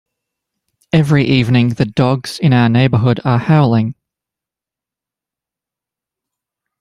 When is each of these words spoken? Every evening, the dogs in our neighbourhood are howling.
Every 0.91 1.23
evening, 1.25 1.75
the 1.75 1.85
dogs 1.85 2.39
in 2.39 2.53
our 2.53 2.69
neighbourhood 2.69 3.19
are 3.23 3.37
howling. 3.37 3.93